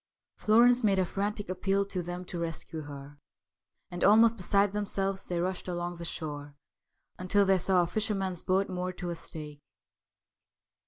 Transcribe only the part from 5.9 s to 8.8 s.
the shore until they saw a fisherman's boat